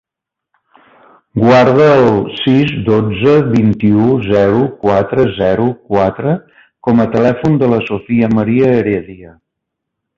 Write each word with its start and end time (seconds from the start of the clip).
Guarda 1.41 1.85
el 1.97 2.07
sis, 2.39 2.73
dotze, 2.87 3.35
vint-i-u, 3.51 4.09
zero, 4.31 4.65
quatre, 4.87 5.29
zero, 5.39 5.69
quatre 5.95 6.37
com 6.89 7.03
a 7.03 7.09
telèfon 7.17 7.65
de 7.65 7.73
la 7.75 7.83
Sofia 7.93 8.35
maria 8.39 8.77
Heredia. 8.81 9.41